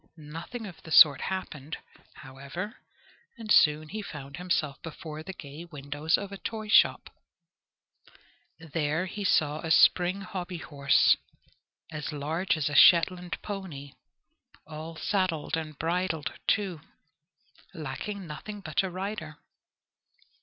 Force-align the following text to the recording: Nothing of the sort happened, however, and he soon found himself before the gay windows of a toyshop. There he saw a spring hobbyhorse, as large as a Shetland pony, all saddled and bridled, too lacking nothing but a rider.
Nothing 0.17 0.65
of 0.65 0.81
the 0.81 0.89
sort 0.89 1.21
happened, 1.21 1.77
however, 2.15 2.77
and 3.37 3.51
he 3.51 3.55
soon 3.55 3.87
found 4.03 4.37
himself 4.37 4.81
before 4.81 5.21
the 5.21 5.31
gay 5.31 5.63
windows 5.63 6.17
of 6.17 6.31
a 6.31 6.39
toyshop. 6.39 7.07
There 8.57 9.05
he 9.05 9.23
saw 9.23 9.59
a 9.59 9.69
spring 9.69 10.21
hobbyhorse, 10.21 11.17
as 11.91 12.11
large 12.11 12.57
as 12.57 12.67
a 12.67 12.73
Shetland 12.73 13.39
pony, 13.43 13.91
all 14.65 14.95
saddled 14.95 15.55
and 15.55 15.77
bridled, 15.77 16.33
too 16.47 16.81
lacking 17.75 18.25
nothing 18.25 18.59
but 18.59 18.81
a 18.81 18.89
rider. 18.89 19.37